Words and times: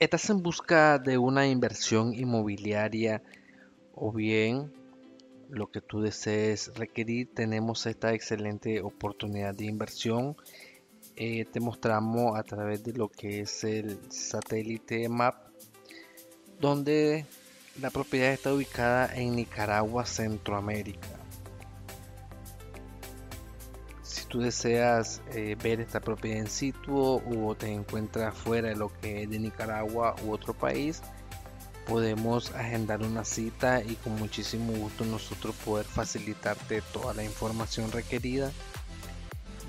¿Estás 0.00 0.30
en 0.30 0.44
busca 0.44 1.00
de 1.00 1.18
una 1.18 1.48
inversión 1.48 2.14
inmobiliaria 2.14 3.20
o 3.96 4.12
bien 4.12 4.72
lo 5.48 5.72
que 5.72 5.80
tú 5.80 6.00
desees 6.00 6.70
requerir? 6.76 7.34
Tenemos 7.34 7.84
esta 7.84 8.14
excelente 8.14 8.80
oportunidad 8.80 9.56
de 9.56 9.64
inversión. 9.64 10.36
Eh, 11.16 11.46
te 11.46 11.58
mostramos 11.58 12.38
a 12.38 12.44
través 12.44 12.84
de 12.84 12.92
lo 12.92 13.08
que 13.08 13.40
es 13.40 13.64
el 13.64 13.98
satélite 14.08 15.08
map, 15.08 15.34
donde 16.60 17.26
la 17.80 17.90
propiedad 17.90 18.32
está 18.32 18.54
ubicada 18.54 19.12
en 19.16 19.34
Nicaragua, 19.34 20.06
Centroamérica. 20.06 21.17
Tú 24.28 24.40
deseas 24.40 25.22
eh, 25.32 25.56
ver 25.62 25.80
esta 25.80 26.00
propiedad 26.00 26.38
en 26.38 26.48
situ 26.48 26.96
o 26.96 27.54
te 27.54 27.72
encuentras 27.72 28.34
fuera 28.34 28.68
de 28.68 28.76
lo 28.76 28.92
que 29.00 29.22
es 29.22 29.30
de 29.30 29.38
Nicaragua 29.38 30.14
u 30.24 30.32
otro 30.32 30.54
país, 30.54 31.02
podemos 31.86 32.54
agendar 32.54 33.02
una 33.02 33.24
cita 33.24 33.82
y 33.82 33.94
con 33.96 34.16
muchísimo 34.16 34.72
gusto 34.74 35.04
nosotros 35.04 35.54
poder 35.64 35.86
facilitarte 35.86 36.82
toda 36.92 37.14
la 37.14 37.24
información 37.24 37.90
requerida. 37.90 38.52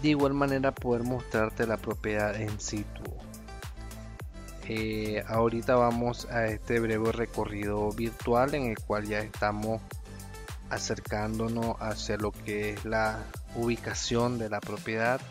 De 0.02 0.10
igual 0.10 0.34
manera 0.34 0.74
poder 0.74 1.04
mostrarte 1.04 1.66
la 1.66 1.78
propiedad 1.78 2.40
en 2.40 2.60
situ. 2.60 3.04
Eh, 4.68 5.24
ahorita 5.28 5.76
vamos 5.76 6.26
a 6.26 6.46
este 6.46 6.80
breve 6.80 7.12
recorrido 7.12 7.90
virtual 7.92 8.54
en 8.54 8.66
el 8.66 8.80
cual 8.80 9.08
ya 9.08 9.20
estamos 9.20 9.82
acercándonos 10.70 11.76
hacia 11.80 12.18
lo 12.18 12.32
que 12.32 12.72
es 12.72 12.86
la 12.86 13.26
ubicación 13.56 14.38
de 14.38 14.50
la 14.50 14.60
propiedad. 14.60 15.22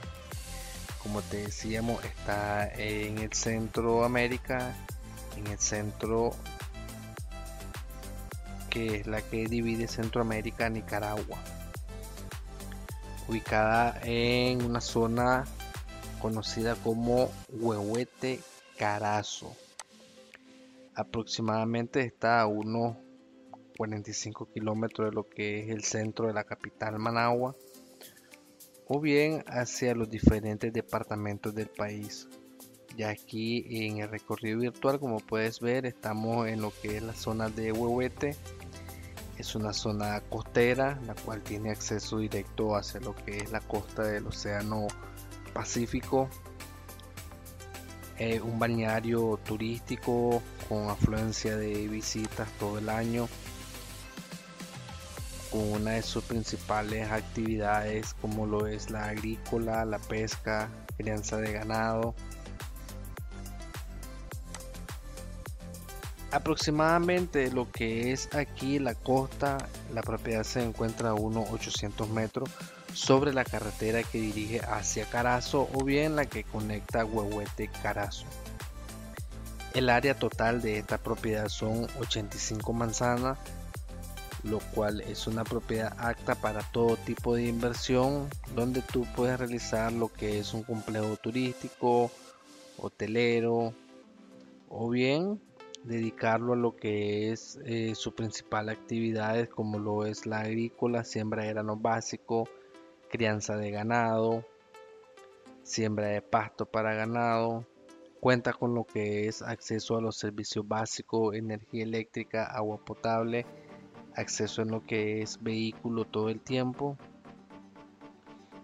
Como 1.02 1.22
te 1.22 1.38
decíamos, 1.38 2.04
está 2.04 2.68
en 2.74 3.18
el 3.18 3.32
centro 3.32 4.04
América, 4.04 4.74
en 5.36 5.46
el 5.46 5.58
centro 5.58 6.34
que 8.70 8.96
es 8.96 9.06
la 9.06 9.22
que 9.22 9.46
divide 9.46 9.88
Centroamérica 9.88 10.68
Nicaragua. 10.68 11.38
Ubicada 13.28 14.00
en 14.04 14.64
una 14.64 14.80
zona 14.80 15.44
conocida 16.20 16.74
como 16.76 17.30
Huehuete 17.50 18.40
Carazo. 18.76 19.54
Aproximadamente 20.94 22.00
está 22.04 22.40
a 22.40 22.46
unos 22.46 22.96
45 23.76 24.48
kilómetros 24.52 25.10
de 25.10 25.14
lo 25.14 25.28
que 25.28 25.60
es 25.60 25.70
el 25.70 25.84
centro 25.84 26.26
de 26.26 26.32
la 26.32 26.44
capital 26.44 26.98
Managua 26.98 27.54
o 28.88 29.00
bien 29.00 29.44
hacia 29.46 29.94
los 29.94 30.08
diferentes 30.08 30.72
departamentos 30.72 31.54
del 31.54 31.68
país. 31.68 32.28
Ya 32.96 33.10
aquí 33.10 33.64
en 33.86 33.98
el 33.98 34.08
recorrido 34.08 34.58
virtual, 34.58 34.98
como 34.98 35.18
puedes 35.18 35.60
ver, 35.60 35.86
estamos 35.86 36.48
en 36.48 36.62
lo 36.62 36.72
que 36.82 36.96
es 36.96 37.02
la 37.02 37.14
zona 37.14 37.48
de 37.48 37.70
Huehuete. 37.70 38.34
Es 39.36 39.54
una 39.54 39.72
zona 39.72 40.20
costera, 40.22 40.98
la 41.06 41.14
cual 41.14 41.42
tiene 41.42 41.70
acceso 41.70 42.18
directo 42.18 42.74
hacia 42.74 42.98
lo 43.00 43.14
que 43.14 43.36
es 43.36 43.52
la 43.52 43.60
costa 43.60 44.02
del 44.02 44.26
Océano 44.26 44.88
Pacífico. 45.52 46.28
Eh, 48.18 48.40
un 48.40 48.58
balneario 48.58 49.38
turístico 49.44 50.42
con 50.68 50.90
afluencia 50.90 51.56
de 51.56 51.86
visitas 51.86 52.50
todo 52.58 52.78
el 52.78 52.88
año 52.88 53.28
con 55.50 55.60
una 55.60 55.92
de 55.92 56.02
sus 56.02 56.24
principales 56.24 57.10
actividades 57.10 58.14
como 58.14 58.46
lo 58.46 58.66
es 58.66 58.90
la 58.90 59.06
agrícola, 59.06 59.84
la 59.84 59.98
pesca, 59.98 60.68
crianza 60.96 61.36
de 61.38 61.52
ganado. 61.52 62.14
Aproximadamente 66.30 67.50
lo 67.50 67.70
que 67.70 68.12
es 68.12 68.34
aquí 68.34 68.78
la 68.78 68.94
costa, 68.94 69.58
la 69.94 70.02
propiedad 70.02 70.42
se 70.42 70.62
encuentra 70.62 71.10
a 71.10 71.14
unos 71.14 71.50
800 71.50 72.10
metros 72.10 72.50
sobre 72.92 73.32
la 73.32 73.44
carretera 73.44 74.02
que 74.02 74.20
dirige 74.20 74.60
hacia 74.60 75.06
Carazo 75.06 75.68
o 75.72 75.84
bien 75.84 76.16
la 76.16 76.26
que 76.26 76.44
conecta 76.44 77.04
Huehuete 77.04 77.68
Carazo. 77.82 78.26
El 79.74 79.88
área 79.90 80.18
total 80.18 80.60
de 80.60 80.78
esta 80.78 80.98
propiedad 80.98 81.48
son 81.48 81.86
85 82.00 82.72
manzanas 82.72 83.38
lo 84.44 84.60
cual 84.74 85.00
es 85.00 85.26
una 85.26 85.44
propiedad 85.44 85.94
apta 85.98 86.34
para 86.34 86.62
todo 86.72 86.96
tipo 86.96 87.34
de 87.34 87.46
inversión 87.46 88.28
donde 88.54 88.82
tú 88.82 89.06
puedes 89.16 89.38
realizar 89.38 89.92
lo 89.92 90.08
que 90.08 90.38
es 90.38 90.54
un 90.54 90.62
complejo 90.62 91.16
turístico, 91.16 92.10
hotelero 92.78 93.74
o 94.68 94.88
bien 94.88 95.40
dedicarlo 95.84 96.52
a 96.52 96.56
lo 96.56 96.76
que 96.76 97.30
es 97.32 97.58
eh, 97.64 97.94
su 97.94 98.14
principal 98.14 98.68
actividades 98.68 99.48
como 99.48 99.78
lo 99.78 100.04
es 100.04 100.26
la 100.26 100.40
agrícola, 100.40 101.04
siembra 101.04 101.44
de 101.44 101.50
grano 101.50 101.76
básico, 101.76 102.48
crianza 103.08 103.56
de 103.56 103.70
ganado, 103.70 104.44
siembra 105.62 106.08
de 106.08 106.22
pasto 106.22 106.66
para 106.66 106.94
ganado, 106.94 107.64
cuenta 108.20 108.52
con 108.52 108.74
lo 108.74 108.84
que 108.84 109.28
es 109.28 109.42
acceso 109.42 109.96
a 109.96 110.00
los 110.00 110.16
servicios 110.16 110.66
básicos, 110.66 111.34
energía 111.34 111.84
eléctrica, 111.84 112.44
agua 112.44 112.78
potable, 112.84 113.46
acceso 114.18 114.62
en 114.62 114.70
lo 114.70 114.84
que 114.84 115.22
es 115.22 115.42
vehículo 115.42 116.04
todo 116.04 116.28
el 116.28 116.40
tiempo 116.40 116.96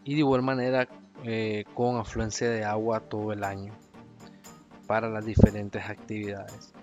y 0.05 0.15
de 0.15 0.19
igual 0.19 0.43
manera 0.43 0.89
eh, 1.25 1.65
con 1.75 1.97
afluencia 1.97 2.51
de 2.51 2.65
agua 2.65 3.01
todo 3.01 3.33
el 3.33 3.45
año 3.45 3.73
para 4.87 5.09
las 5.09 5.25
diferentes 5.25 5.83
actividades. 5.89 6.75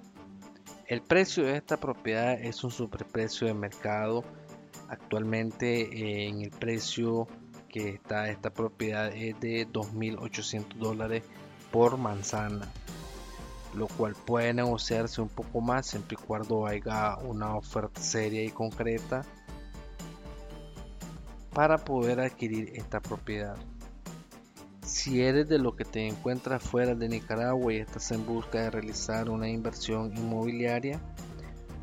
El 0.88 1.02
precio 1.02 1.46
de 1.46 1.58
esta 1.58 1.78
propiedad 1.78 2.34
es 2.34 2.64
un 2.64 2.72
superprecio 2.72 3.48
de 3.48 3.54
mercado. 3.54 4.24
Actualmente 4.90 5.82
eh, 5.82 6.28
en 6.28 6.42
el 6.42 6.50
precio 6.50 7.28
que 7.70 7.90
está 7.90 8.30
esta 8.30 8.50
propiedad 8.50 9.14
es 9.16 9.40
de 9.40 9.68
2.800 9.68 10.76
dólares 10.76 11.24
por 11.72 11.98
manzana 11.98 12.68
lo 13.74 13.88
cual 13.88 14.16
puede 14.26 14.54
negociarse 14.54 15.22
un 15.22 15.30
poco 15.30 15.62
más 15.62 15.88
siempre 15.88 16.18
y 16.20 16.26
cuando 16.26 16.66
haya 16.66 17.18
una 17.18 17.56
oferta 17.56 18.02
seria 18.02 18.44
y 18.44 18.50
concreta 18.50 19.24
para 21.54 21.78
poder 21.78 22.20
adquirir 22.20 22.72
esta 22.76 23.00
propiedad. 23.00 23.58
Si 24.84 25.22
eres 25.22 25.48
de 25.48 25.58
lo 25.58 25.76
que 25.76 25.86
te 25.86 26.08
encuentras 26.08 26.64
fuera 26.64 26.96
de 26.96 27.08
Nicaragua 27.08 27.74
y 27.74 27.78
estás 27.78 28.12
en 28.12 28.26
busca 28.26 28.64
de 28.64 28.72
realizar 28.72 29.30
una 29.30 29.48
inversión 29.48 30.16
inmobiliaria, 30.18 31.00